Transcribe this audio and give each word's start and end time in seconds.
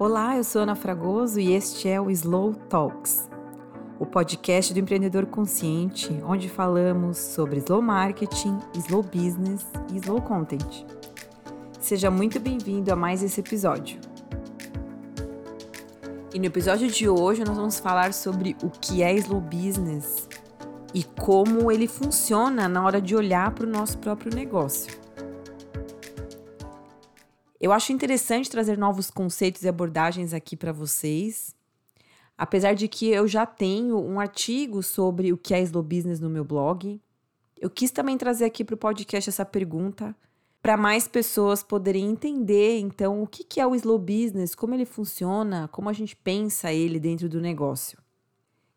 Olá, 0.00 0.36
eu 0.36 0.44
sou 0.44 0.62
Ana 0.62 0.76
Fragoso 0.76 1.40
e 1.40 1.52
este 1.52 1.88
é 1.88 2.00
o 2.00 2.08
Slow 2.08 2.54
Talks, 2.54 3.28
o 3.98 4.06
podcast 4.06 4.72
do 4.72 4.78
empreendedor 4.78 5.26
consciente, 5.26 6.22
onde 6.24 6.48
falamos 6.48 7.18
sobre 7.18 7.58
slow 7.58 7.82
marketing, 7.82 8.60
slow 8.76 9.02
business 9.02 9.66
e 9.92 9.96
slow 9.96 10.22
content. 10.22 10.86
Seja 11.80 12.12
muito 12.12 12.38
bem-vindo 12.38 12.92
a 12.92 12.96
mais 12.96 13.24
esse 13.24 13.40
episódio. 13.40 13.98
E 16.32 16.38
no 16.38 16.44
episódio 16.44 16.86
de 16.86 17.08
hoje 17.08 17.42
nós 17.44 17.56
vamos 17.56 17.80
falar 17.80 18.12
sobre 18.12 18.56
o 18.62 18.70
que 18.70 19.02
é 19.02 19.12
slow 19.14 19.40
business 19.40 20.28
e 20.94 21.02
como 21.02 21.72
ele 21.72 21.88
funciona 21.88 22.68
na 22.68 22.84
hora 22.84 23.00
de 23.02 23.16
olhar 23.16 23.50
para 23.50 23.66
o 23.66 23.68
nosso 23.68 23.98
próprio 23.98 24.32
negócio. 24.32 25.07
Eu 27.60 27.72
acho 27.72 27.92
interessante 27.92 28.50
trazer 28.50 28.78
novos 28.78 29.10
conceitos 29.10 29.62
e 29.62 29.68
abordagens 29.68 30.32
aqui 30.32 30.56
para 30.56 30.72
vocês. 30.72 31.54
Apesar 32.36 32.74
de 32.74 32.86
que 32.86 33.08
eu 33.08 33.26
já 33.26 33.44
tenho 33.44 33.98
um 33.98 34.20
artigo 34.20 34.82
sobre 34.82 35.32
o 35.32 35.36
que 35.36 35.52
é 35.52 35.60
slow 35.62 35.82
business 35.82 36.20
no 36.20 36.30
meu 36.30 36.44
blog, 36.44 37.00
eu 37.60 37.68
quis 37.68 37.90
também 37.90 38.16
trazer 38.16 38.44
aqui 38.44 38.64
para 38.64 38.74
o 38.74 38.78
podcast 38.78 39.28
essa 39.28 39.44
pergunta 39.44 40.14
para 40.62 40.76
mais 40.76 41.08
pessoas 41.08 41.62
poderem 41.62 42.10
entender 42.10 42.78
então 42.78 43.22
o 43.22 43.26
que, 43.26 43.42
que 43.42 43.60
é 43.60 43.66
o 43.66 43.74
slow 43.74 43.98
business, 43.98 44.54
como 44.54 44.74
ele 44.74 44.84
funciona, 44.84 45.68
como 45.68 45.88
a 45.88 45.92
gente 45.92 46.14
pensa 46.14 46.72
ele 46.72 47.00
dentro 47.00 47.28
do 47.28 47.40
negócio. 47.40 47.98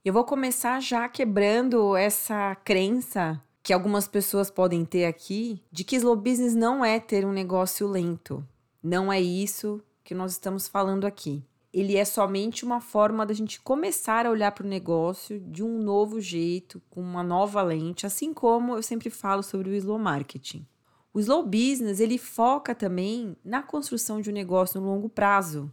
Eu 0.03 0.13
vou 0.13 0.23
começar 0.23 0.79
já 0.79 1.07
quebrando 1.07 1.95
essa 1.95 2.55
crença 2.55 3.39
que 3.61 3.73
algumas 3.73 4.07
pessoas 4.07 4.49
podem 4.49 4.83
ter 4.83 5.05
aqui 5.05 5.61
de 5.71 5.83
que 5.83 5.95
slow 5.97 6.15
business 6.15 6.55
não 6.55 6.83
é 6.83 6.99
ter 6.99 7.25
um 7.25 7.31
negócio 7.31 7.87
lento. 7.87 8.43
Não 8.83 9.13
é 9.13 9.21
isso 9.21 9.79
que 10.03 10.15
nós 10.15 10.31
estamos 10.31 10.67
falando 10.67 11.05
aqui. 11.05 11.43
Ele 11.71 11.95
é 11.95 12.03
somente 12.03 12.65
uma 12.65 12.81
forma 12.81 13.25
da 13.25 13.33
gente 13.33 13.61
começar 13.61 14.25
a 14.25 14.29
olhar 14.31 14.51
para 14.51 14.65
o 14.65 14.69
negócio 14.69 15.39
de 15.39 15.63
um 15.63 15.77
novo 15.77 16.19
jeito, 16.19 16.81
com 16.89 16.99
uma 16.99 17.23
nova 17.23 17.61
lente, 17.61 18.05
assim 18.05 18.33
como 18.33 18.75
eu 18.75 18.81
sempre 18.81 19.09
falo 19.09 19.43
sobre 19.43 19.69
o 19.69 19.75
slow 19.75 19.99
marketing. 19.99 20.65
O 21.13 21.19
slow 21.19 21.43
business, 21.43 21.99
ele 21.99 22.17
foca 22.17 22.73
também 22.73 23.37
na 23.43 23.61
construção 23.61 24.19
de 24.19 24.29
um 24.29 24.33
negócio 24.33 24.81
no 24.81 24.87
longo 24.87 25.09
prazo. 25.09 25.71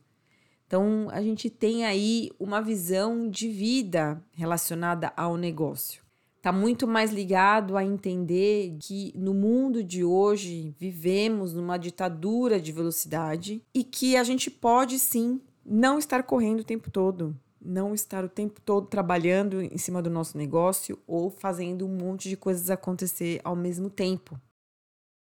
Então, 0.67 1.09
a 1.11 1.23
gente 1.23 1.49
tem 1.49 1.87
aí 1.87 2.31
uma 2.39 2.61
visão 2.61 3.29
de 3.29 3.49
vida 3.49 4.23
relacionada 4.35 5.13
ao 5.17 5.37
negócio 5.37 6.08
está 6.39 6.53
muito 6.53 6.87
mais 6.87 7.13
ligado 7.13 7.77
a 7.77 7.85
entender 7.85 8.77
que 8.81 9.13
no 9.15 9.35
mundo 9.35 9.83
de 9.83 10.05
hoje 10.05 10.75
vivemos 10.79 11.53
numa 11.53 11.77
ditadura 11.77 12.61
de 12.61 12.73
velocidade 12.73 13.63
e 13.75 13.85
que 13.85 14.17
a 14.17 14.23
gente 14.23 14.51
pode 14.51 14.99
sim 14.99 15.41
não 15.65 15.99
estar 15.99 16.23
correndo 16.23 16.61
o 16.61 16.65
tempo 16.65 16.91
todo, 16.91 17.37
não 17.61 17.93
estar 17.93 18.25
o 18.25 18.29
tempo 18.29 18.61
todo 18.61 18.87
trabalhando 18.87 19.61
em 19.61 19.77
cima 19.77 20.01
do 20.01 20.09
nosso 20.09 20.39
negócio 20.39 20.99
ou 21.07 21.29
fazendo 21.29 21.85
um 21.85 21.95
monte 21.95 22.29
de 22.29 22.37
coisas 22.37 22.71
acontecer 22.71 23.41
ao 23.43 23.57
mesmo 23.57 23.91
tempo. 23.91 24.41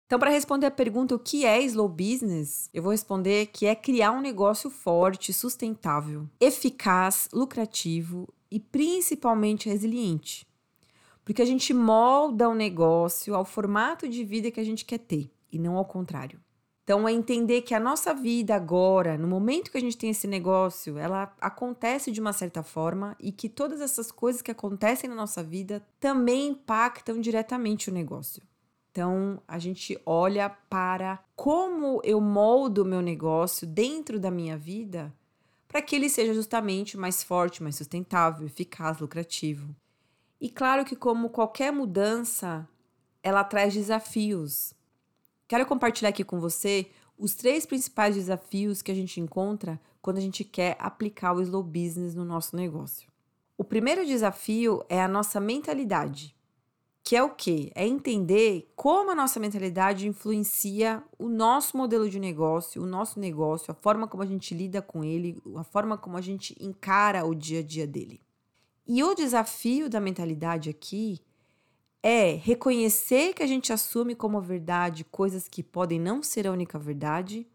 Então, 0.06 0.18
para 0.18 0.30
responder 0.30 0.66
a 0.66 0.72
pergunta 0.72 1.14
o 1.14 1.18
que 1.20 1.44
é 1.44 1.60
slow 1.62 1.88
business, 1.88 2.68
eu 2.72 2.82
vou 2.82 2.92
responder 2.92 3.46
que 3.46 3.66
é 3.66 3.74
criar 3.74 4.12
um 4.12 4.20
negócio 4.20 4.68
forte, 4.68 5.32
sustentável, 5.32 6.28
eficaz, 6.40 7.28
lucrativo 7.32 8.28
e 8.50 8.58
principalmente 8.58 9.68
resiliente. 9.68 10.49
Porque 11.24 11.42
a 11.42 11.46
gente 11.46 11.72
molda 11.72 12.48
o 12.48 12.54
negócio 12.54 13.34
ao 13.34 13.44
formato 13.44 14.08
de 14.08 14.24
vida 14.24 14.50
que 14.50 14.60
a 14.60 14.64
gente 14.64 14.84
quer 14.84 14.98
ter 14.98 15.30
e 15.52 15.58
não 15.58 15.76
ao 15.76 15.84
contrário. 15.84 16.40
Então, 16.82 17.06
é 17.06 17.12
entender 17.12 17.62
que 17.62 17.72
a 17.72 17.78
nossa 17.78 18.12
vida 18.12 18.54
agora, 18.54 19.16
no 19.16 19.28
momento 19.28 19.70
que 19.70 19.78
a 19.78 19.80
gente 19.80 19.96
tem 19.96 20.10
esse 20.10 20.26
negócio, 20.26 20.98
ela 20.98 21.32
acontece 21.40 22.10
de 22.10 22.20
uma 22.20 22.32
certa 22.32 22.64
forma 22.64 23.16
e 23.20 23.30
que 23.30 23.48
todas 23.48 23.80
essas 23.80 24.10
coisas 24.10 24.42
que 24.42 24.50
acontecem 24.50 25.08
na 25.08 25.14
nossa 25.14 25.40
vida 25.40 25.86
também 26.00 26.48
impactam 26.48 27.20
diretamente 27.20 27.90
o 27.90 27.92
negócio. 27.92 28.42
Então, 28.90 29.40
a 29.46 29.56
gente 29.56 29.96
olha 30.04 30.50
para 30.50 31.20
como 31.36 32.00
eu 32.02 32.20
moldo 32.20 32.82
o 32.82 32.86
meu 32.86 33.00
negócio 33.00 33.68
dentro 33.68 34.18
da 34.18 34.30
minha 34.30 34.58
vida 34.58 35.14
para 35.68 35.80
que 35.80 35.94
ele 35.94 36.08
seja 36.08 36.34
justamente 36.34 36.96
mais 36.96 37.22
forte, 37.22 37.62
mais 37.62 37.76
sustentável, 37.76 38.44
eficaz, 38.44 38.98
lucrativo. 38.98 39.72
E 40.40 40.48
claro 40.48 40.84
que, 40.84 40.96
como 40.96 41.28
qualquer 41.28 41.70
mudança, 41.70 42.66
ela 43.22 43.44
traz 43.44 43.74
desafios. 43.74 44.72
Quero 45.46 45.66
compartilhar 45.66 46.08
aqui 46.08 46.24
com 46.24 46.40
você 46.40 46.90
os 47.18 47.34
três 47.34 47.66
principais 47.66 48.14
desafios 48.14 48.80
que 48.80 48.90
a 48.90 48.94
gente 48.94 49.20
encontra 49.20 49.78
quando 50.00 50.16
a 50.16 50.20
gente 50.20 50.42
quer 50.42 50.76
aplicar 50.78 51.34
o 51.34 51.42
slow 51.42 51.62
business 51.62 52.14
no 52.14 52.24
nosso 52.24 52.56
negócio. 52.56 53.10
O 53.58 53.64
primeiro 53.64 54.06
desafio 54.06 54.82
é 54.88 55.02
a 55.02 55.08
nossa 55.08 55.38
mentalidade, 55.38 56.34
que 57.04 57.14
é 57.14 57.22
o 57.22 57.34
quê? 57.34 57.70
É 57.74 57.86
entender 57.86 58.72
como 58.74 59.10
a 59.10 59.14
nossa 59.14 59.38
mentalidade 59.38 60.08
influencia 60.08 61.02
o 61.18 61.28
nosso 61.28 61.76
modelo 61.76 62.08
de 62.08 62.18
negócio, 62.18 62.82
o 62.82 62.86
nosso 62.86 63.20
negócio, 63.20 63.70
a 63.70 63.74
forma 63.74 64.08
como 64.08 64.22
a 64.22 64.26
gente 64.26 64.54
lida 64.54 64.80
com 64.80 65.04
ele, 65.04 65.36
a 65.56 65.64
forma 65.64 65.98
como 65.98 66.16
a 66.16 66.22
gente 66.22 66.56
encara 66.58 67.26
o 67.26 67.34
dia 67.34 67.60
a 67.60 67.62
dia 67.62 67.86
dele. 67.86 68.22
E 68.92 69.04
o 69.04 69.14
desafio 69.14 69.88
da 69.88 70.00
mentalidade 70.00 70.68
aqui 70.68 71.20
é 72.02 72.32
reconhecer 72.32 73.32
que 73.34 73.42
a 73.44 73.46
gente 73.46 73.72
assume 73.72 74.16
como 74.16 74.40
verdade 74.40 75.04
coisas 75.04 75.46
que 75.46 75.62
podem 75.62 76.00
não 76.00 76.24
ser 76.24 76.44
a 76.44 76.50
única 76.50 76.76
verdade 76.76 77.46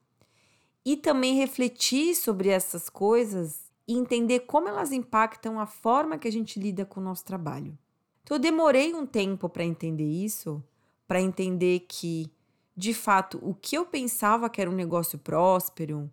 e 0.86 0.96
também 0.96 1.36
refletir 1.36 2.16
sobre 2.16 2.48
essas 2.48 2.90
coisas 2.90 3.70
e 3.86 3.98
entender 3.98 4.46
como 4.48 4.70
elas 4.70 4.94
impactam 4.94 5.60
a 5.60 5.66
forma 5.66 6.18
que 6.18 6.26
a 6.26 6.32
gente 6.32 6.58
lida 6.58 6.86
com 6.86 7.02
o 7.02 7.04
nosso 7.04 7.26
trabalho. 7.26 7.78
Então, 8.24 8.38
eu 8.38 8.42
demorei 8.42 8.96
um 8.96 9.06
tempo 9.06 9.50
para 9.50 9.66
entender 9.66 10.10
isso, 10.10 10.64
para 11.06 11.20
entender 11.20 11.82
que, 11.82 12.32
de 12.78 12.94
fato, 12.94 13.42
o 13.42 13.54
que 13.54 13.76
eu 13.76 13.86
pensava 13.86 14.50
que 14.50 14.62
era 14.62 14.72
um 14.72 14.74
negócio 14.74 15.20
próspero 15.20 16.10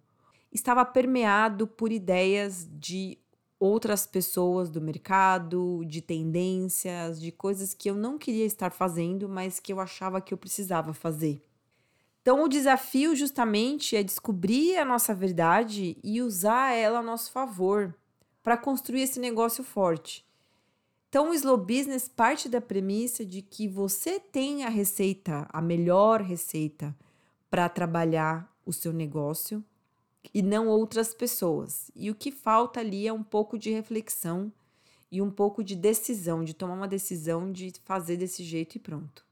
estava 0.50 0.84
permeado 0.84 1.68
por 1.68 1.92
ideias 1.92 2.68
de 2.72 3.21
outras 3.62 4.04
pessoas 4.04 4.68
do 4.68 4.80
mercado, 4.80 5.84
de 5.86 6.02
tendências, 6.02 7.20
de 7.20 7.30
coisas 7.30 7.72
que 7.72 7.88
eu 7.88 7.94
não 7.94 8.18
queria 8.18 8.44
estar 8.44 8.72
fazendo, 8.72 9.28
mas 9.28 9.60
que 9.60 9.72
eu 9.72 9.78
achava 9.78 10.20
que 10.20 10.34
eu 10.34 10.38
precisava 10.38 10.92
fazer. 10.92 11.40
Então, 12.20 12.42
o 12.42 12.48
desafio 12.48 13.14
justamente 13.14 13.94
é 13.94 14.02
descobrir 14.02 14.76
a 14.78 14.84
nossa 14.84 15.14
verdade 15.14 15.96
e 16.02 16.20
usar 16.20 16.72
ela 16.72 16.98
a 16.98 17.02
nosso 17.04 17.30
favor 17.30 17.94
para 18.42 18.56
construir 18.56 19.02
esse 19.02 19.20
negócio 19.20 19.62
forte. 19.62 20.26
Então, 21.08 21.30
o 21.30 21.34
slow 21.34 21.56
business 21.56 22.08
parte 22.08 22.48
da 22.48 22.60
premissa 22.60 23.24
de 23.24 23.42
que 23.42 23.68
você 23.68 24.18
tem 24.18 24.64
a 24.64 24.68
receita, 24.68 25.46
a 25.52 25.62
melhor 25.62 26.20
receita 26.20 26.96
para 27.48 27.68
trabalhar 27.68 28.52
o 28.66 28.72
seu 28.72 28.92
negócio 28.92 29.64
e 30.32 30.42
não 30.42 30.68
outras 30.68 31.14
pessoas. 31.14 31.90
E 31.94 32.10
o 32.10 32.14
que 32.14 32.30
falta 32.30 32.80
ali 32.80 33.06
é 33.06 33.12
um 33.12 33.22
pouco 33.22 33.58
de 33.58 33.70
reflexão 33.70 34.52
e 35.10 35.20
um 35.20 35.30
pouco 35.30 35.62
de 35.62 35.76
decisão, 35.76 36.42
de 36.42 36.54
tomar 36.54 36.74
uma 36.74 36.88
decisão 36.88 37.52
de 37.52 37.72
fazer 37.84 38.16
desse 38.16 38.42
jeito 38.42 38.76
e 38.76 38.78
pronto. 38.78 39.24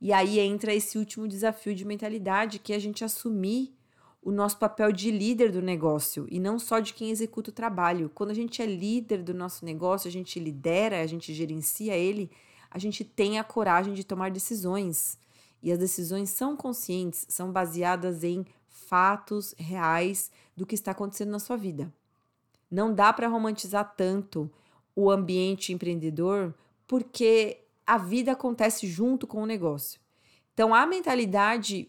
E 0.00 0.12
aí 0.12 0.38
entra 0.38 0.74
esse 0.74 0.98
último 0.98 1.26
desafio 1.26 1.74
de 1.74 1.84
mentalidade, 1.84 2.58
que 2.58 2.72
é 2.72 2.76
a 2.76 2.80
gente 2.80 3.04
assumir 3.04 3.74
o 4.22 4.32
nosso 4.32 4.58
papel 4.58 4.90
de 4.90 5.10
líder 5.10 5.52
do 5.52 5.62
negócio 5.62 6.26
e 6.28 6.40
não 6.40 6.58
só 6.58 6.80
de 6.80 6.92
quem 6.92 7.10
executa 7.10 7.50
o 7.50 7.54
trabalho. 7.54 8.10
Quando 8.14 8.30
a 8.30 8.34
gente 8.34 8.60
é 8.60 8.66
líder 8.66 9.22
do 9.22 9.32
nosso 9.32 9.64
negócio, 9.64 10.08
a 10.08 10.10
gente 10.10 10.40
lidera, 10.40 11.00
a 11.00 11.06
gente 11.06 11.32
gerencia 11.32 11.96
ele, 11.96 12.30
a 12.70 12.78
gente 12.78 13.04
tem 13.04 13.38
a 13.38 13.44
coragem 13.44 13.94
de 13.94 14.04
tomar 14.04 14.30
decisões. 14.30 15.18
E 15.62 15.70
as 15.70 15.78
decisões 15.78 16.30
são 16.30 16.56
conscientes, 16.56 17.24
são 17.28 17.52
baseadas 17.52 18.24
em 18.24 18.44
fatos 18.76 19.54
reais 19.58 20.30
do 20.56 20.66
que 20.66 20.74
está 20.74 20.90
acontecendo 20.92 21.30
na 21.30 21.38
sua 21.38 21.56
vida. 21.56 21.92
Não 22.70 22.94
dá 22.94 23.12
para 23.12 23.28
romantizar 23.28 23.94
tanto 23.96 24.50
o 24.94 25.10
ambiente 25.10 25.72
empreendedor, 25.72 26.54
porque 26.86 27.60
a 27.86 27.98
vida 27.98 28.32
acontece 28.32 28.86
junto 28.86 29.26
com 29.26 29.42
o 29.42 29.46
negócio. 29.46 30.00
Então, 30.52 30.74
a 30.74 30.86
mentalidade 30.86 31.88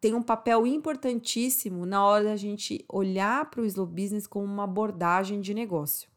tem 0.00 0.14
um 0.14 0.22
papel 0.22 0.66
importantíssimo 0.66 1.86
na 1.86 2.04
hora 2.04 2.24
da 2.24 2.36
gente 2.36 2.84
olhar 2.88 3.48
para 3.50 3.60
o 3.60 3.64
slow 3.64 3.86
business 3.86 4.26
como 4.26 4.44
uma 4.44 4.64
abordagem 4.64 5.40
de 5.40 5.54
negócio. 5.54 6.08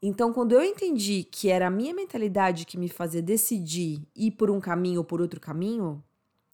Então, 0.00 0.32
quando 0.32 0.52
eu 0.52 0.62
entendi 0.62 1.24
que 1.24 1.48
era 1.48 1.68
a 1.68 1.70
minha 1.70 1.94
mentalidade 1.94 2.66
que 2.66 2.76
me 2.76 2.88
fazia 2.88 3.22
decidir 3.22 4.02
ir 4.16 4.32
por 4.32 4.50
um 4.50 4.60
caminho 4.60 4.98
ou 4.98 5.04
por 5.04 5.20
outro 5.20 5.40
caminho, 5.40 6.02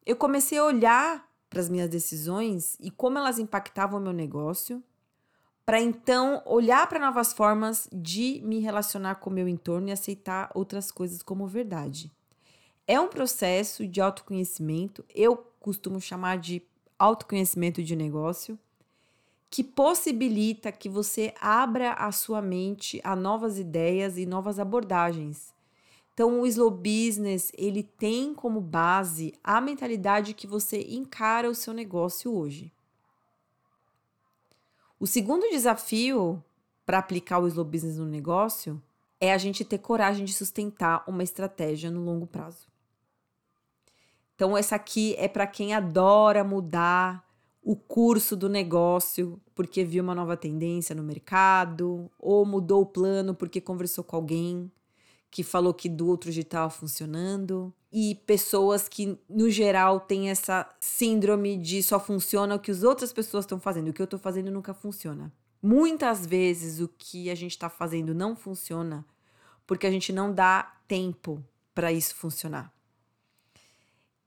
eu 0.04 0.16
comecei 0.16 0.58
a 0.58 0.64
olhar 0.64 1.27
para 1.48 1.60
as 1.60 1.68
minhas 1.68 1.88
decisões 1.88 2.76
e 2.80 2.90
como 2.90 3.18
elas 3.18 3.38
impactavam 3.38 3.98
o 3.98 4.02
meu 4.02 4.12
negócio, 4.12 4.82
para 5.64 5.80
então 5.80 6.42
olhar 6.46 6.88
para 6.88 6.98
novas 6.98 7.32
formas 7.32 7.88
de 7.92 8.40
me 8.42 8.58
relacionar 8.58 9.16
com 9.16 9.28
o 9.28 9.32
meu 9.32 9.46
entorno 9.46 9.88
e 9.88 9.92
aceitar 9.92 10.50
outras 10.54 10.90
coisas 10.90 11.22
como 11.22 11.46
verdade. 11.46 12.10
É 12.86 12.98
um 12.98 13.08
processo 13.08 13.86
de 13.86 14.00
autoconhecimento, 14.00 15.04
eu 15.14 15.36
costumo 15.60 16.00
chamar 16.00 16.38
de 16.38 16.62
autoconhecimento 16.98 17.82
de 17.82 17.94
negócio, 17.94 18.58
que 19.50 19.62
possibilita 19.62 20.72
que 20.72 20.88
você 20.88 21.34
abra 21.40 21.92
a 21.92 22.12
sua 22.12 22.40
mente 22.40 23.00
a 23.04 23.14
novas 23.14 23.58
ideias 23.58 24.16
e 24.16 24.26
novas 24.26 24.58
abordagens. 24.58 25.52
Então, 26.18 26.40
o 26.40 26.46
slow 26.48 26.68
business, 26.68 27.52
ele 27.56 27.84
tem 27.84 28.34
como 28.34 28.60
base 28.60 29.32
a 29.44 29.60
mentalidade 29.60 30.34
que 30.34 30.48
você 30.48 30.82
encara 30.82 31.48
o 31.48 31.54
seu 31.54 31.72
negócio 31.72 32.34
hoje. 32.34 32.72
O 34.98 35.06
segundo 35.06 35.48
desafio 35.48 36.42
para 36.84 36.98
aplicar 36.98 37.38
o 37.38 37.46
slow 37.46 37.64
business 37.64 37.98
no 37.98 38.04
negócio 38.04 38.82
é 39.20 39.32
a 39.32 39.38
gente 39.38 39.64
ter 39.64 39.78
coragem 39.78 40.24
de 40.24 40.34
sustentar 40.34 41.04
uma 41.06 41.22
estratégia 41.22 41.88
no 41.88 42.02
longo 42.02 42.26
prazo. 42.26 42.66
Então, 44.34 44.56
essa 44.58 44.74
aqui 44.74 45.14
é 45.18 45.28
para 45.28 45.46
quem 45.46 45.72
adora 45.72 46.42
mudar 46.42 47.24
o 47.62 47.76
curso 47.76 48.34
do 48.34 48.48
negócio 48.48 49.40
porque 49.54 49.84
viu 49.84 50.02
uma 50.02 50.16
nova 50.16 50.36
tendência 50.36 50.96
no 50.96 51.04
mercado, 51.04 52.10
ou 52.18 52.44
mudou 52.44 52.82
o 52.82 52.86
plano 52.86 53.36
porque 53.36 53.60
conversou 53.60 54.02
com 54.02 54.16
alguém 54.16 54.68
que 55.30 55.42
falou 55.42 55.74
que 55.74 55.88
do 55.88 56.08
outro 56.08 56.32
jeito 56.32 56.46
estava 56.46 56.70
funcionando, 56.70 57.72
e 57.90 58.14
pessoas 58.26 58.88
que, 58.88 59.18
no 59.28 59.48
geral, 59.50 60.00
têm 60.00 60.30
essa 60.30 60.68
síndrome 60.78 61.56
de 61.56 61.82
só 61.82 61.98
funciona 61.98 62.54
o 62.54 62.60
que 62.60 62.70
as 62.70 62.82
outras 62.82 63.12
pessoas 63.12 63.44
estão 63.44 63.58
fazendo, 63.58 63.88
o 63.88 63.92
que 63.92 64.02
eu 64.02 64.04
estou 64.04 64.18
fazendo 64.18 64.50
nunca 64.50 64.74
funciona. 64.74 65.32
Muitas 65.62 66.24
vezes 66.24 66.80
o 66.80 66.88
que 66.88 67.30
a 67.30 67.34
gente 67.34 67.52
está 67.52 67.68
fazendo 67.68 68.14
não 68.14 68.36
funciona 68.36 69.04
porque 69.66 69.86
a 69.86 69.90
gente 69.90 70.12
não 70.12 70.32
dá 70.32 70.74
tempo 70.86 71.44
para 71.74 71.92
isso 71.92 72.14
funcionar. 72.14 72.72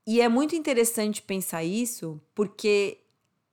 E 0.06 0.20
é 0.20 0.28
muito 0.28 0.54
interessante 0.54 1.22
pensar 1.22 1.64
isso 1.64 2.20
porque 2.34 3.00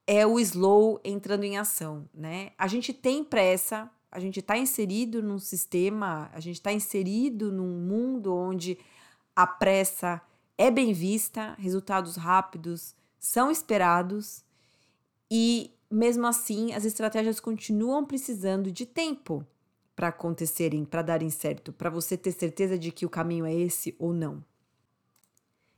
é 0.06 0.26
o 0.26 0.38
slow 0.38 1.00
entrando 1.04 1.44
em 1.44 1.58
ação, 1.58 2.08
né? 2.12 2.52
A 2.58 2.66
gente 2.66 2.92
tem 2.92 3.24
pressa, 3.24 3.90
a 4.10 4.18
gente 4.18 4.40
está 4.40 4.56
inserido 4.56 5.22
num 5.22 5.38
sistema, 5.38 6.30
a 6.32 6.40
gente 6.40 6.56
está 6.56 6.72
inserido 6.72 7.52
num 7.52 7.78
mundo 7.78 8.34
onde 8.34 8.78
a 9.34 9.46
pressa 9.46 10.20
é 10.58 10.70
bem 10.70 10.92
vista, 10.92 11.54
resultados 11.58 12.16
rápidos 12.16 12.94
são 13.18 13.50
esperados 13.50 14.44
e 15.30 15.70
mesmo 15.90 16.26
assim 16.26 16.72
as 16.72 16.84
estratégias 16.84 17.38
continuam 17.38 18.04
precisando 18.04 18.72
de 18.72 18.84
tempo 18.84 19.46
para 19.94 20.08
acontecerem, 20.08 20.84
para 20.84 21.02
darem 21.02 21.30
certo, 21.30 21.72
para 21.72 21.90
você 21.90 22.16
ter 22.16 22.32
certeza 22.32 22.78
de 22.78 22.90
que 22.90 23.06
o 23.06 23.10
caminho 23.10 23.44
é 23.44 23.54
esse 23.54 23.94
ou 23.98 24.12
não. 24.12 24.42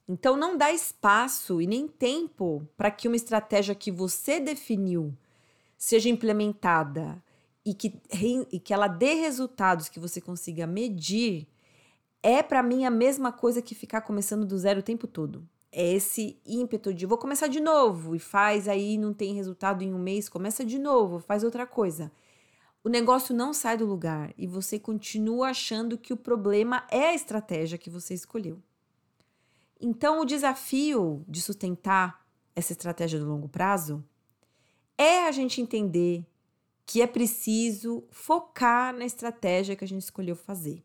Então 0.09 0.37
não 0.37 0.57
dá 0.57 0.73
espaço 0.73 1.61
e 1.61 1.67
nem 1.67 1.87
tempo 1.87 2.67
para 2.77 2.91
que 2.91 3.09
uma 3.09 3.17
estratégia 3.17 3.75
que 3.75 3.91
você 3.91 4.41
definiu 4.41 5.13
seja 5.77 6.09
implementada 6.09 7.23
e 7.65 7.75
que, 7.75 8.01
e 8.51 8.59
que 8.59 8.75
ela 8.75 8.89
dê 8.89 9.15
resultados 9.15 9.89
que 9.89 10.01
você 10.01 10.21
consiga 10.21 10.67
medir, 10.67 11.47
é 12.23 12.43
para 12.43 12.63
mim 12.63 12.85
a 12.85 12.91
mesma 12.91 13.33
coisa 13.33 13.63
que 13.63 13.75
ficar 13.75 14.03
começando 14.03 14.45
do 14.45 14.59
zero 14.59 14.81
o 14.81 14.83
tempo 14.83 15.07
todo. 15.07 15.47
É 15.71 15.93
esse 15.93 16.39
ímpeto 16.45 16.93
de 16.93 17.07
vou 17.07 17.17
começar 17.17 17.47
de 17.47 17.61
novo 17.61 18.15
e 18.15 18.19
faz 18.19 18.69
aí, 18.69 18.99
não 18.99 19.15
tem 19.15 19.35
resultado 19.35 19.83
em 19.83 19.95
um 19.95 19.99
mês, 19.99 20.29
começa 20.29 20.65
de 20.65 20.79
novo, 20.79 21.19
faz 21.19 21.43
outra 21.43 21.67
coisa. 21.67 22.13
O 22.85 22.89
negócio 22.89 23.35
não 23.35 23.55
sai 23.55 23.77
do 23.77 23.87
lugar 23.87 24.35
e 24.37 24.47
você 24.47 24.79
continua 24.79 25.51
achando 25.51 25.97
que 25.97 26.13
o 26.13 26.17
problema 26.17 26.85
é 26.91 27.09
a 27.09 27.15
estratégia 27.15 27.79
que 27.79 27.89
você 27.89 28.13
escolheu. 28.13 28.61
Então, 29.81 30.21
o 30.21 30.25
desafio 30.25 31.25
de 31.29 31.41
sustentar 31.41 32.25
essa 32.55 32.73
estratégia 32.73 33.19
do 33.19 33.29
longo 33.29 33.49
prazo 33.49 34.05
é 34.99 35.27
a 35.27 35.33
gente 35.33 35.61
entender 35.61 36.25
que 36.87 37.01
é 37.01 37.07
preciso 37.07 38.05
focar 38.11 38.93
na 38.95 39.05
estratégia 39.05 39.77
que 39.77 39.85
a 39.85 39.89
gente 39.89 40.03
escolheu 40.03 40.37
fazer. 40.37 40.83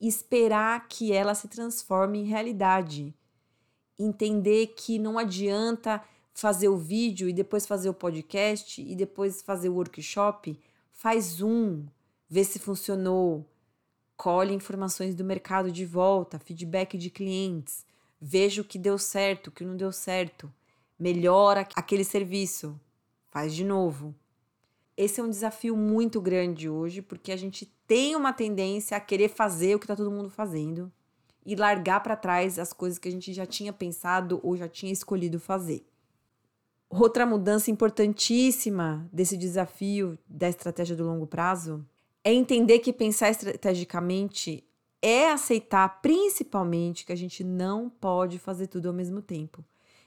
Esperar 0.00 0.86
que 0.88 1.12
ela 1.12 1.34
se 1.34 1.48
transforme 1.48 2.18
em 2.20 2.24
realidade. 2.24 3.14
Entender 3.98 4.68
que 4.68 4.98
não 4.98 5.18
adianta 5.18 6.02
fazer 6.34 6.68
o 6.68 6.76
vídeo 6.76 7.28
e 7.28 7.32
depois 7.32 7.66
fazer 7.66 7.88
o 7.88 7.94
podcast 7.94 8.80
e 8.80 8.94
depois 8.94 9.40
fazer 9.40 9.70
o 9.70 9.74
workshop. 9.74 10.58
Faz 10.92 11.40
um, 11.40 11.86
vê 12.28 12.44
se 12.44 12.58
funcionou, 12.58 13.48
colhe 14.16 14.54
informações 14.54 15.14
do 15.14 15.24
mercado 15.24 15.70
de 15.70 15.84
volta, 15.84 16.38
feedback 16.38 16.96
de 16.98 17.10
clientes, 17.10 17.86
veja 18.20 18.62
o 18.62 18.64
que 18.64 18.78
deu 18.78 18.98
certo, 18.98 19.48
o 19.48 19.50
que 19.50 19.64
não 19.64 19.76
deu 19.76 19.92
certo, 19.92 20.52
melhora 20.98 21.66
aquele 21.74 22.04
serviço, 22.04 22.78
faz 23.30 23.54
de 23.54 23.64
novo. 23.64 24.14
Esse 24.96 25.20
é 25.20 25.22
um 25.22 25.28
desafio 25.28 25.76
muito 25.76 26.20
grande 26.20 26.68
hoje, 26.70 27.02
porque 27.02 27.30
a 27.30 27.36
gente 27.36 27.66
tem 27.86 28.16
uma 28.16 28.32
tendência 28.32 28.96
a 28.96 29.00
querer 29.00 29.28
fazer 29.28 29.74
o 29.74 29.78
que 29.78 29.84
está 29.84 29.94
todo 29.94 30.10
mundo 30.10 30.30
fazendo 30.30 30.90
e 31.44 31.54
largar 31.54 32.02
para 32.02 32.16
trás 32.16 32.58
as 32.58 32.72
coisas 32.72 32.98
que 32.98 33.08
a 33.08 33.12
gente 33.12 33.32
já 33.32 33.44
tinha 33.44 33.72
pensado 33.72 34.40
ou 34.42 34.56
já 34.56 34.68
tinha 34.68 34.92
escolhido 34.92 35.38
fazer. 35.38 35.84
Outra 36.88 37.26
mudança 37.26 37.70
importantíssima 37.70 39.08
desse 39.12 39.36
desafio 39.36 40.18
da 40.26 40.48
estratégia 40.48 40.96
do 40.96 41.04
longo 41.04 41.26
prazo 41.26 41.84
é 42.24 42.32
entender 42.32 42.78
que 42.78 42.92
pensar 42.92 43.28
estrategicamente 43.30 44.64
é 45.02 45.30
aceitar 45.30 46.00
principalmente 46.00 47.04
que 47.04 47.12
a 47.12 47.16
gente 47.16 47.44
não 47.44 47.90
pode 47.90 48.38
fazer 48.38 48.66
tudo 48.66 48.88
ao 48.88 48.94
mesmo 48.94 49.20
tempo. 49.20 49.64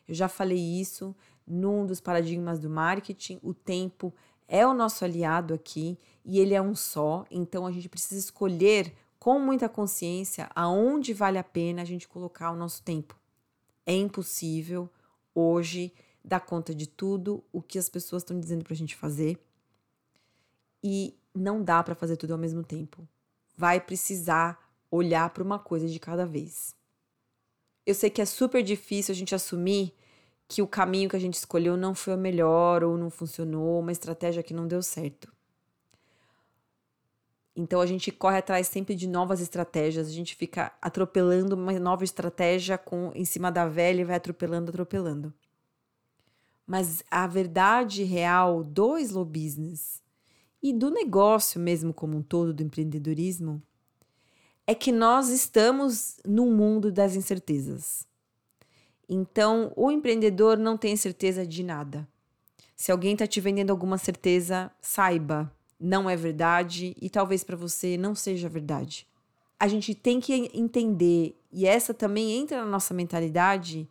Eu 0.08 0.16
já 0.16 0.28
falei 0.28 0.58
isso 0.58 1.16
num 1.46 1.86
dos 1.86 2.02
paradigmas 2.02 2.60
do 2.60 2.70
marketing, 2.70 3.40
o 3.42 3.54
tempo 3.54 4.14
é 4.50 4.66
o 4.66 4.74
nosso 4.74 5.06
aliado 5.06 5.54
aqui 5.54 5.98
e 6.26 6.40
ele 6.40 6.56
é 6.56 6.62
um 6.62 6.76
só, 6.76 7.24
então 7.30 7.66
a 7.66 7.72
gente 7.72 7.88
precisa 7.88 8.20
escolher 8.20 8.94
com 9.20 9.40
muita 9.40 9.70
consciência 9.70 10.50
aonde 10.56 11.14
vale 11.14 11.38
a 11.38 11.44
pena 11.44 11.84
a 11.84 11.86
gente 11.86 12.08
colocar 12.08 12.52
o 12.52 12.56
nosso 12.56 12.82
tempo. 12.82 13.16
É 13.86 13.94
impossível 13.94 14.90
hoje 15.36 15.94
dar 16.24 16.40
conta 16.40 16.74
de 16.74 16.88
tudo 16.88 17.44
o 17.52 17.62
que 17.62 17.78
as 17.78 17.90
pessoas 17.90 18.24
estão 18.24 18.40
dizendo 18.40 18.64
para 18.64 18.74
a 18.74 18.78
gente 18.78 18.96
fazer. 18.96 19.40
E 20.84 21.16
não 21.34 21.64
dá 21.64 21.84
para 21.84 21.96
fazer 21.96 22.18
tudo 22.18 22.32
ao 22.32 22.40
mesmo 22.40 22.64
tempo. 22.64 23.08
Vai 23.56 23.80
precisar 23.80 24.60
olhar 24.90 25.30
para 25.30 25.44
uma 25.44 25.60
coisa 25.60 25.88
de 25.88 26.00
cada 26.00 26.26
vez. 26.26 26.74
Eu 27.86 27.94
sei 27.94 28.10
que 28.10 28.22
é 28.22 28.26
super 28.26 28.64
difícil 28.64 29.12
a 29.12 29.16
gente 29.16 29.36
assumir 29.36 29.94
que 30.50 30.64
o 30.64 30.68
caminho 30.68 31.08
que 31.08 31.16
a 31.16 31.20
gente 31.20 31.36
escolheu 31.36 31.78
não 31.78 31.94
foi 31.94 32.16
o 32.16 32.18
melhor 32.18 32.84
ou 32.84 32.98
não 32.98 33.12
funcionou, 33.12 33.80
uma 33.80 33.92
estratégia 33.92 34.42
que 34.42 34.52
não 34.52 34.68
deu 34.68 34.82
certo. 34.82 35.32
Então 37.56 37.80
a 37.80 37.86
gente 37.86 38.12
corre 38.12 38.40
atrás 38.40 38.68
sempre 38.68 38.96
de 38.96 39.08
novas 39.08 39.42
estratégias, 39.42 40.08
a 40.08 40.12
gente 40.12 40.36
fica 40.36 40.74
atropelando 40.82 41.56
uma 41.56 41.72
nova 41.80 42.04
estratégia 42.04 42.80
com 42.80 43.12
em 43.14 43.26
cima 43.26 43.52
da 43.52 43.68
velha 43.68 44.02
e 44.02 44.06
vai 44.06 44.16
atropelando, 44.16 44.72
atropelando. 44.72 45.32
Mas 46.66 47.04
a 47.12 47.28
verdade 47.28 48.04
real 48.04 48.64
do 48.64 48.98
slow 48.98 49.26
business 49.26 50.02
e 50.64 50.74
do 50.74 50.90
negócio 50.90 51.60
mesmo 51.60 51.94
como 51.94 52.18
um 52.18 52.24
todo, 52.24 52.56
do 52.56 52.64
empreendedorismo, 52.64 53.62
é 54.66 54.74
que 54.74 54.92
nós 54.92 55.30
estamos 55.30 56.18
num 56.26 56.52
mundo 56.52 56.92
das 56.92 57.16
incertezas. 57.16 58.08
Então, 59.10 59.74
o 59.76 59.90
empreendedor 59.90 60.56
não 60.56 60.78
tem 60.78 60.96
certeza 60.96 61.46
de 61.46 61.64
nada. 61.64 62.08
Se 62.76 62.92
alguém 62.92 63.14
está 63.14 63.26
te 63.26 63.42
vendendo 63.42 63.72
alguma 63.72 63.98
certeza, 63.98 64.72
saiba, 64.80 65.52
não 65.80 66.08
é 66.08 66.16
verdade 66.16 66.96
e 67.02 67.10
talvez 67.10 67.44
para 67.44 67.56
você 67.56 67.98
não 67.98 68.14
seja 68.14 68.48
verdade. 68.48 69.08
A 69.60 69.68
gente 69.68 69.96
tem 69.96 70.20
que 70.20 70.52
entender, 70.54 71.36
e 71.52 71.66
essa 71.66 71.94
também 71.94 72.38
entra 72.38 72.64
na 72.64 72.70
nossa 72.70 72.94
mentalidade, 72.94 73.90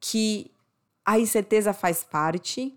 que 0.00 0.50
a 1.04 1.18
incerteza 1.18 1.72
faz 1.72 2.02
parte 2.02 2.76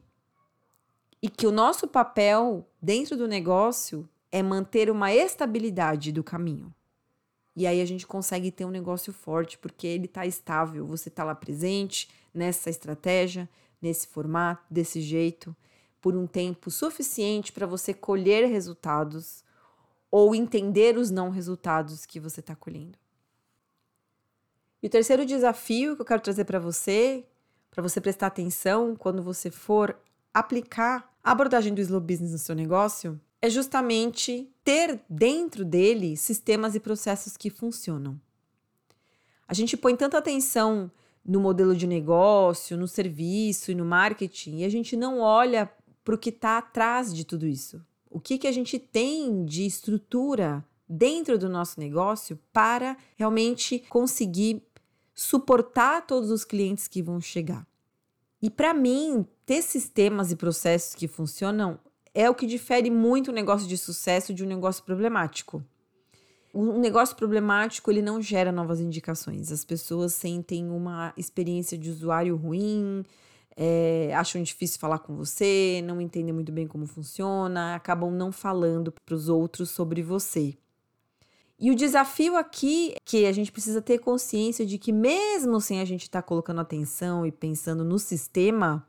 e 1.22 1.28
que 1.28 1.48
o 1.48 1.52
nosso 1.52 1.88
papel 1.88 2.68
dentro 2.82 3.18
do 3.18 3.28
negócio 3.28 4.08
é 4.32 4.44
manter 4.44 4.90
uma 4.90 5.14
estabilidade 5.14 6.12
do 6.12 6.24
caminho. 6.24 6.74
E 7.56 7.68
aí 7.68 7.82
a 7.82 7.86
gente 7.86 8.08
consegue 8.08 8.52
ter 8.52 8.66
um 8.66 8.72
negócio 8.72 9.14
forte, 9.14 9.58
porque 9.58 9.86
ele 9.86 10.06
está 10.06 10.26
estável, 10.26 10.86
você 10.86 11.10
está 11.10 11.24
lá 11.24 11.36
presente 11.36 12.10
nessa 12.34 12.70
estratégia, 12.70 13.48
nesse 13.82 14.08
formato, 14.08 14.64
desse 14.70 15.02
jeito, 15.02 15.56
por 16.02 16.16
um 16.16 16.26
tempo 16.26 16.72
suficiente 16.72 17.52
para 17.52 17.68
você 17.68 17.94
colher 17.94 18.48
resultados 18.50 19.44
ou 20.10 20.34
entender 20.34 20.98
os 20.98 21.12
não 21.12 21.30
resultados 21.30 22.06
que 22.06 22.20
você 22.20 22.40
está 22.40 22.56
colhendo. 22.56 22.98
E 24.82 24.88
o 24.88 24.90
terceiro 24.90 25.26
desafio 25.26 25.96
que 25.96 26.02
eu 26.02 26.06
quero 26.06 26.22
trazer 26.22 26.46
para 26.46 26.60
você, 26.60 27.26
para 27.72 27.82
você 27.82 28.02
prestar 28.02 28.28
atenção 28.28 28.96
quando 28.96 29.24
você 29.24 29.50
for 29.50 29.98
aplicar 30.34 31.10
a 31.24 31.32
abordagem 31.32 31.74
do 31.74 31.82
slow 31.82 32.02
business 32.02 32.32
no 32.32 32.38
seu 32.38 32.54
negócio 32.54 33.20
é 33.44 33.50
justamente 33.50 34.50
ter 34.64 35.02
dentro 35.10 35.66
dele 35.66 36.16
sistemas 36.16 36.76
e 36.76 36.80
processos 36.80 37.36
que 37.36 37.50
funcionam. 37.50 38.18
A 39.46 39.54
gente 39.54 39.76
põe 39.76 39.98
tanta 39.98 40.18
atenção 40.18 40.90
no 41.26 41.42
modelo 41.42 41.76
de 41.76 41.86
negócio, 41.86 42.78
no 42.78 42.88
serviço 42.88 43.70
e 43.70 43.76
no 43.76 43.84
marketing 43.84 44.60
e 44.60 44.64
a 44.64 44.70
gente 44.70 44.96
não 44.96 45.20
olha 45.20 45.70
para 46.06 46.16
o 46.16 46.18
que 46.18 46.30
está 46.30 46.58
atrás 46.58 47.14
de 47.14 47.26
tudo 47.26 47.46
isso. 47.46 47.86
O 48.10 48.18
que, 48.18 48.38
que 48.38 48.48
a 48.48 48.52
gente 48.54 48.80
tem 48.80 49.44
de 49.44 49.66
estrutura 49.66 50.64
dentro 50.88 51.38
do 51.38 51.50
nosso 51.50 51.82
negócio 51.82 52.40
para 52.54 52.96
realmente 53.18 53.80
conseguir 53.90 54.64
suportar 55.14 56.08
todos 56.08 56.32
os 56.32 56.46
clientes 56.46 56.88
que 56.88 57.02
vão 57.02 57.20
chegar. 57.20 57.68
E 58.42 58.50
para 58.50 58.74
mim, 58.74 59.28
ter 59.46 59.62
sistemas 59.62 60.32
e 60.32 60.38
processos 60.38 60.96
que 60.96 61.10
funcionam 61.10 61.78
é 62.14 62.30
o 62.30 62.36
que 62.36 62.46
difere 62.46 62.90
muito 62.90 63.30
o 63.30 63.34
negócio 63.34 63.68
de 63.68 63.78
sucesso 63.78 64.34
de 64.34 64.44
um 64.44 64.48
negócio 64.48 64.84
problemático. 64.84 65.64
Um 66.54 66.80
negócio 66.80 67.16
problemático, 67.16 67.90
ele 67.90 68.02
não 68.02 68.22
gera 68.22 68.52
novas 68.52 68.80
indicações. 68.80 69.52
As 69.52 69.66
pessoas 69.66 70.14
sentem 70.14 70.70
uma 70.70 71.12
experiência 71.18 71.76
de 71.76 71.90
usuário 71.90 72.36
ruim, 72.36 73.04
é, 73.58 74.14
acham 74.16 74.42
difícil 74.44 74.80
falar 74.80 75.00
com 75.00 75.16
você, 75.16 75.82
não 75.84 76.00
entendem 76.00 76.34
muito 76.34 76.52
bem 76.52 76.68
como 76.68 76.86
funciona, 76.86 77.76
acabam 77.76 78.12
não 78.12 78.32
falando 78.32 78.92
para 78.92 79.16
os 79.16 79.30
outros 79.30 79.72
sobre 79.72 80.04
você. 80.04 80.56
E 81.60 81.72
o 81.72 81.76
desafio 81.76 82.36
aqui 82.36 82.92
é 82.92 82.98
que 83.06 83.26
a 83.26 83.32
gente 83.32 83.52
precisa 83.52 83.82
ter 83.82 84.00
consciência 84.00 84.66
de 84.66 84.78
que, 84.78 84.92
mesmo 84.92 85.62
sem 85.62 85.80
a 85.82 85.86
gente 85.86 86.04
estar 86.04 86.22
tá 86.22 86.28
colocando 86.28 86.62
atenção 86.62 87.26
e 87.26 87.32
pensando 87.32 87.84
no 87.84 87.98
sistema, 87.98 88.86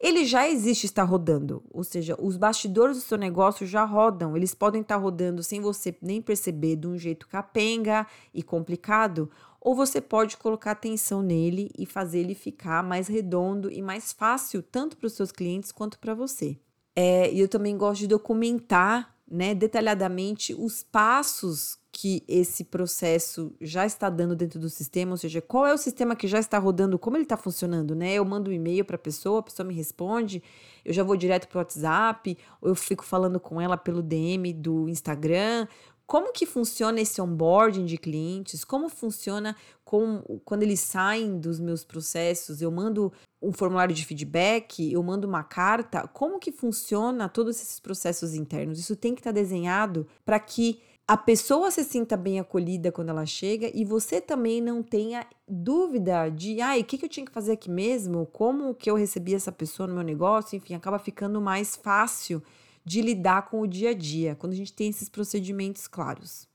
ele 0.00 0.24
já 0.24 0.48
existe, 0.48 0.86
está 0.86 1.02
rodando. 1.02 1.62
Ou 1.70 1.84
seja, 1.84 2.16
os 2.18 2.38
bastidores 2.38 2.96
do 2.96 3.02
seu 3.02 3.18
negócio 3.18 3.66
já 3.66 3.84
rodam. 3.84 4.34
Eles 4.34 4.54
podem 4.54 4.80
estar 4.80 4.96
rodando 4.96 5.42
sem 5.42 5.60
você 5.60 5.94
nem 6.00 6.22
perceber 6.22 6.76
de 6.76 6.86
um 6.86 6.96
jeito 6.96 7.28
capenga 7.28 8.06
e 8.32 8.42
complicado, 8.42 9.30
ou 9.60 9.74
você 9.74 10.00
pode 10.00 10.38
colocar 10.38 10.70
atenção 10.70 11.20
nele 11.20 11.70
e 11.78 11.84
fazer 11.84 12.20
ele 12.20 12.34
ficar 12.34 12.82
mais 12.82 13.08
redondo 13.08 13.70
e 13.70 13.82
mais 13.82 14.10
fácil, 14.10 14.62
tanto 14.62 14.96
para 14.96 15.06
os 15.06 15.12
seus 15.12 15.30
clientes 15.30 15.70
quanto 15.70 15.98
para 15.98 16.14
você. 16.14 16.58
É, 16.96 17.30
e 17.30 17.38
eu 17.38 17.48
também 17.48 17.76
gosto 17.76 18.00
de 18.00 18.06
documentar 18.06 19.14
né, 19.30 19.54
detalhadamente 19.54 20.54
os 20.54 20.82
passos 20.82 21.78
que 21.92 22.22
esse 22.28 22.64
processo 22.64 23.52
já 23.60 23.84
está 23.84 24.08
dando 24.08 24.36
dentro 24.36 24.60
do 24.60 24.70
sistema, 24.70 25.12
ou 25.12 25.16
seja, 25.16 25.42
qual 25.42 25.66
é 25.66 25.74
o 25.74 25.78
sistema 25.78 26.14
que 26.14 26.28
já 26.28 26.38
está 26.38 26.58
rodando, 26.58 26.98
como 26.98 27.16
ele 27.16 27.24
está 27.24 27.36
funcionando, 27.36 27.94
né? 27.94 28.14
Eu 28.14 28.24
mando 28.24 28.50
um 28.50 28.52
e-mail 28.52 28.84
para 28.84 28.96
a 28.96 28.98
pessoa, 28.98 29.40
a 29.40 29.42
pessoa 29.42 29.66
me 29.66 29.74
responde, 29.74 30.42
eu 30.84 30.92
já 30.92 31.02
vou 31.02 31.16
direto 31.16 31.48
para 31.48 31.58
o 31.58 31.60
WhatsApp, 31.60 32.38
ou 32.60 32.68
eu 32.68 32.74
fico 32.74 33.04
falando 33.04 33.40
com 33.40 33.60
ela 33.60 33.76
pelo 33.76 34.02
DM 34.02 34.52
do 34.52 34.88
Instagram. 34.88 35.66
Como 36.06 36.32
que 36.32 36.44
funciona 36.44 37.00
esse 37.00 37.20
onboarding 37.20 37.84
de 37.84 37.96
clientes? 37.96 38.64
Como 38.64 38.88
funciona 38.88 39.56
com, 39.84 40.22
quando 40.44 40.62
eles 40.62 40.80
saem 40.80 41.38
dos 41.38 41.60
meus 41.60 41.84
processos? 41.84 42.60
Eu 42.60 42.70
mando 42.70 43.12
um 43.40 43.52
formulário 43.52 43.94
de 43.94 44.04
feedback, 44.04 44.92
eu 44.92 45.02
mando 45.02 45.28
uma 45.28 45.44
carta. 45.44 46.08
Como 46.08 46.40
que 46.40 46.50
funciona 46.50 47.28
todos 47.28 47.60
esses 47.60 47.78
processos 47.78 48.34
internos? 48.34 48.78
Isso 48.78 48.96
tem 48.96 49.14
que 49.14 49.20
estar 49.20 49.30
tá 49.30 49.34
desenhado 49.34 50.06
para 50.24 50.38
que 50.40 50.80
a 51.10 51.16
pessoa 51.16 51.72
se 51.72 51.82
sinta 51.82 52.16
bem 52.16 52.38
acolhida 52.38 52.92
quando 52.92 53.08
ela 53.08 53.26
chega 53.26 53.68
e 53.74 53.84
você 53.84 54.20
também 54.20 54.60
não 54.60 54.80
tenha 54.80 55.26
dúvida 55.48 56.28
de, 56.28 56.60
ai, 56.60 56.82
o 56.82 56.84
que, 56.84 56.96
que 56.96 57.04
eu 57.04 57.08
tinha 57.08 57.26
que 57.26 57.32
fazer 57.32 57.50
aqui 57.50 57.68
mesmo? 57.68 58.26
Como 58.26 58.72
que 58.76 58.88
eu 58.88 58.94
recebi 58.94 59.34
essa 59.34 59.50
pessoa 59.50 59.88
no 59.88 59.94
meu 59.94 60.04
negócio? 60.04 60.54
Enfim, 60.54 60.74
acaba 60.74 61.00
ficando 61.00 61.40
mais 61.40 61.74
fácil 61.74 62.40
de 62.84 63.02
lidar 63.02 63.50
com 63.50 63.60
o 63.60 63.66
dia 63.66 63.90
a 63.90 63.92
dia, 63.92 64.36
quando 64.36 64.52
a 64.52 64.56
gente 64.56 64.72
tem 64.72 64.88
esses 64.88 65.08
procedimentos 65.08 65.88
claros. 65.88 66.46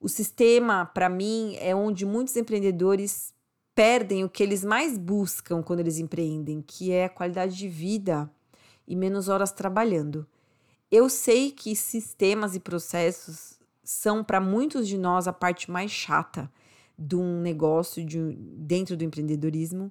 O 0.00 0.08
sistema, 0.08 0.86
para 0.86 1.10
mim, 1.10 1.54
é 1.58 1.76
onde 1.76 2.06
muitos 2.06 2.34
empreendedores 2.36 3.34
perdem 3.74 4.24
o 4.24 4.30
que 4.30 4.42
eles 4.42 4.64
mais 4.64 4.96
buscam 4.96 5.62
quando 5.62 5.80
eles 5.80 5.98
empreendem, 5.98 6.64
que 6.66 6.92
é 6.92 7.04
a 7.04 7.10
qualidade 7.10 7.54
de 7.58 7.68
vida 7.68 8.30
e 8.88 8.96
menos 8.96 9.28
horas 9.28 9.52
trabalhando. 9.52 10.26
Eu 10.90 11.08
sei 11.08 11.52
que 11.52 11.76
sistemas 11.76 12.56
e 12.56 12.60
processos 12.60 13.58
são 13.84 14.24
para 14.24 14.40
muitos 14.40 14.88
de 14.88 14.98
nós 14.98 15.28
a 15.28 15.32
parte 15.32 15.70
mais 15.70 15.90
chata 15.90 16.50
de 16.98 17.16
um 17.16 17.40
negócio 17.40 18.04
de, 18.04 18.36
dentro 18.36 18.96
do 18.96 19.04
empreendedorismo, 19.04 19.90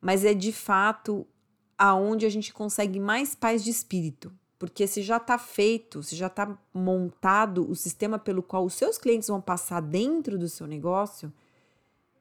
mas 0.00 0.24
é 0.24 0.34
de 0.34 0.52
fato 0.52 1.26
aonde 1.78 2.26
a 2.26 2.28
gente 2.28 2.52
consegue 2.52 2.98
mais 2.98 3.34
paz 3.34 3.62
de 3.62 3.70
espírito, 3.70 4.32
porque 4.58 4.86
se 4.86 5.02
já 5.02 5.18
está 5.18 5.38
feito, 5.38 6.02
se 6.02 6.16
já 6.16 6.26
está 6.26 6.58
montado 6.72 7.70
o 7.70 7.74
sistema 7.74 8.18
pelo 8.18 8.42
qual 8.42 8.64
os 8.64 8.74
seus 8.74 8.98
clientes 8.98 9.28
vão 9.28 9.40
passar 9.40 9.80
dentro 9.80 10.38
do 10.38 10.48
seu 10.48 10.66
negócio, 10.66 11.32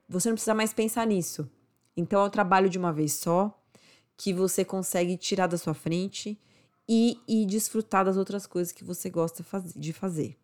você 0.07 0.29
não 0.29 0.35
precisa 0.35 0.55
mais 0.55 0.73
pensar 0.73 1.05
nisso. 1.07 1.49
Então 1.95 2.21
é 2.21 2.25
o 2.25 2.29
trabalho 2.29 2.69
de 2.69 2.77
uma 2.77 2.93
vez 2.93 3.13
só 3.13 3.57
que 4.15 4.33
você 4.33 4.63
consegue 4.63 5.17
tirar 5.17 5.47
da 5.47 5.57
sua 5.57 5.73
frente 5.73 6.39
e, 6.89 7.19
e 7.27 7.45
desfrutar 7.45 8.03
das 8.03 8.17
outras 8.17 8.47
coisas 8.47 8.73
que 8.73 8.83
você 8.83 9.11
gosta 9.11 9.45
de 9.75 9.93
fazer. 9.93 10.35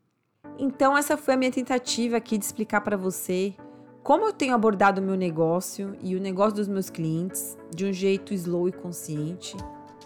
Então, 0.59 0.95
essa 0.95 1.17
foi 1.17 1.33
a 1.33 1.37
minha 1.37 1.51
tentativa 1.51 2.17
aqui 2.17 2.37
de 2.37 2.45
explicar 2.45 2.81
para 2.81 2.95
você 2.95 3.55
como 4.03 4.25
eu 4.27 4.31
tenho 4.31 4.53
abordado 4.53 5.01
o 5.01 5.03
meu 5.03 5.15
negócio 5.15 5.97
e 5.99 6.15
o 6.15 6.19
negócio 6.19 6.57
dos 6.57 6.67
meus 6.67 6.91
clientes 6.91 7.57
de 7.75 7.83
um 7.83 7.91
jeito 7.91 8.31
slow 8.35 8.69
e 8.69 8.71
consciente, 8.71 9.57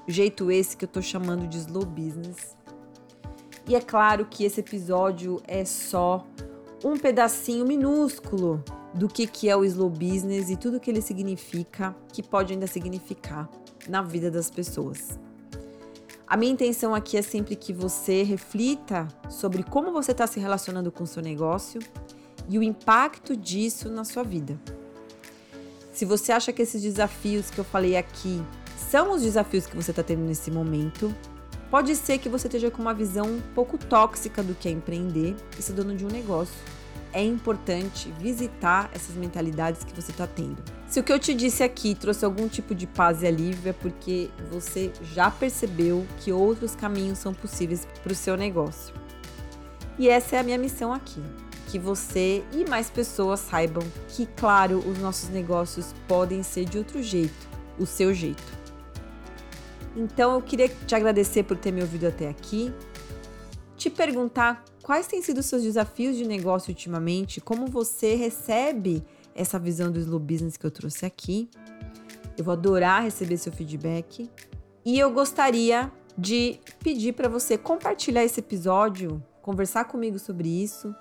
jeito 0.07 0.49
esse 0.49 0.77
que 0.77 0.85
eu 0.85 0.87
estou 0.87 1.03
chamando 1.03 1.45
de 1.45 1.57
slow 1.57 1.85
business. 1.85 2.55
E 3.67 3.75
é 3.75 3.81
claro 3.81 4.25
que 4.25 4.45
esse 4.45 4.61
episódio 4.61 5.41
é 5.45 5.65
só 5.65 6.25
um 6.85 6.97
pedacinho 6.97 7.65
minúsculo 7.65 8.63
do 8.93 9.09
que, 9.09 9.27
que 9.27 9.49
é 9.49 9.57
o 9.57 9.65
slow 9.65 9.89
business 9.89 10.49
e 10.49 10.55
tudo 10.55 10.79
que 10.79 10.89
ele 10.89 11.01
significa, 11.01 11.93
que 12.13 12.23
pode 12.23 12.53
ainda 12.53 12.65
significar 12.65 13.49
na 13.89 14.01
vida 14.01 14.31
das 14.31 14.49
pessoas. 14.49 15.19
A 16.29 16.37
minha 16.37 16.51
intenção 16.51 16.93
aqui 16.93 17.17
é 17.17 17.23
sempre 17.23 17.55
que 17.55 17.73
você 17.73 18.21
reflita 18.21 19.07
sobre 19.31 19.63
como 19.63 19.91
você 19.91 20.11
está 20.11 20.27
se 20.27 20.39
relacionando 20.39 20.91
com 20.91 21.03
o 21.03 21.07
seu 21.07 21.23
negócio 21.23 21.81
e 22.47 22.59
o 22.59 22.61
impacto 22.61 23.35
disso 23.35 23.89
na 23.89 24.03
sua 24.03 24.21
vida. 24.21 24.61
Se 25.91 26.05
você 26.05 26.31
acha 26.31 26.53
que 26.53 26.61
esses 26.61 26.83
desafios 26.83 27.49
que 27.49 27.57
eu 27.57 27.63
falei 27.63 27.97
aqui 27.97 28.43
são 28.77 29.11
os 29.11 29.23
desafios 29.23 29.65
que 29.65 29.75
você 29.75 29.89
está 29.89 30.03
tendo 30.03 30.21
nesse 30.21 30.51
momento, 30.51 31.11
pode 31.71 31.95
ser 31.95 32.19
que 32.19 32.29
você 32.29 32.45
esteja 32.45 32.69
com 32.69 32.79
uma 32.79 32.93
visão 32.93 33.25
um 33.25 33.41
pouco 33.55 33.75
tóxica 33.79 34.43
do 34.43 34.53
que 34.53 34.69
é 34.69 34.71
empreender 34.71 35.35
e 35.57 35.63
ser 35.63 35.73
dono 35.73 35.95
de 35.95 36.05
um 36.05 36.09
negócio 36.09 36.53
é 37.11 37.23
importante 37.23 38.13
visitar 38.19 38.91
essas 38.93 39.15
mentalidades 39.15 39.83
que 39.83 39.99
você 39.99 40.11
está 40.11 40.27
tendo. 40.27 40.78
Se 40.89 40.99
o 40.99 41.03
que 41.03 41.13
eu 41.13 41.19
te 41.19 41.35
disse 41.35 41.61
aqui 41.61 41.93
trouxe 41.93 42.25
algum 42.25 42.47
tipo 42.47 42.73
de 42.73 42.87
paz 42.87 43.21
e 43.21 43.27
alívio, 43.27 43.69
é 43.69 43.73
porque 43.73 44.27
você 44.49 44.91
já 45.13 45.29
percebeu 45.29 46.03
que 46.19 46.33
outros 46.33 46.75
caminhos 46.75 47.19
são 47.19 47.31
possíveis 47.31 47.87
para 48.01 48.11
o 48.11 48.15
seu 48.15 48.35
negócio. 48.35 48.95
E 49.99 50.09
essa 50.09 50.37
é 50.37 50.39
a 50.39 50.43
minha 50.43 50.57
missão 50.57 50.91
aqui. 50.91 51.21
Que 51.67 51.77
você 51.77 52.43
e 52.51 52.67
mais 52.67 52.89
pessoas 52.89 53.39
saibam 53.39 53.83
que, 54.07 54.25
claro, 54.25 54.79
os 54.79 54.97
nossos 54.97 55.29
negócios 55.29 55.93
podem 56.07 56.41
ser 56.41 56.65
de 56.65 56.79
outro 56.79 57.03
jeito, 57.03 57.47
o 57.77 57.85
seu 57.85 58.11
jeito. 58.11 58.41
Então 59.95 60.33
eu 60.33 60.41
queria 60.41 60.69
te 60.69 60.95
agradecer 60.95 61.43
por 61.43 61.55
ter 61.55 61.71
me 61.71 61.81
ouvido 61.81 62.07
até 62.07 62.27
aqui, 62.27 62.73
te 63.77 63.91
perguntar 63.91 64.65
quais 64.81 65.05
têm 65.05 65.21
sido 65.21 65.37
os 65.37 65.45
seus 65.45 65.61
desafios 65.61 66.17
de 66.17 66.25
negócio 66.25 66.71
ultimamente, 66.71 67.39
como 67.39 67.67
você 67.67 68.15
recebe 68.15 69.05
essa 69.39 69.57
visão 69.57 69.91
do 69.91 69.99
slow 69.99 70.19
business 70.19 70.57
que 70.57 70.65
eu 70.65 70.71
trouxe 70.71 71.05
aqui. 71.05 71.49
Eu 72.37 72.43
vou 72.43 72.51
adorar 72.51 73.03
receber 73.03 73.37
seu 73.37 73.53
feedback 73.53 74.29
e 74.85 74.99
eu 74.99 75.09
gostaria 75.11 75.89
de 76.17 76.59
pedir 76.83 77.13
para 77.13 77.29
você 77.29 77.57
compartilhar 77.57 78.25
esse 78.25 78.41
episódio, 78.41 79.23
conversar 79.41 79.85
comigo 79.85 80.19
sobre 80.19 80.49
isso, 80.49 80.93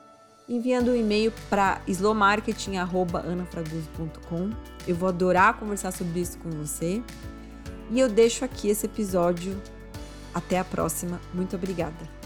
enviando 0.48 0.92
um 0.92 0.96
e-mail 0.96 1.32
para 1.50 1.82
slowmarketing@anafraguso.com. 1.88 4.50
Eu 4.86 4.94
vou 4.94 5.08
adorar 5.08 5.58
conversar 5.58 5.90
sobre 5.92 6.20
isso 6.20 6.38
com 6.38 6.50
você. 6.50 7.02
E 7.90 7.98
eu 7.98 8.08
deixo 8.08 8.44
aqui 8.44 8.68
esse 8.68 8.86
episódio. 8.86 9.60
Até 10.32 10.58
a 10.58 10.64
próxima. 10.64 11.20
Muito 11.34 11.56
obrigada. 11.56 12.17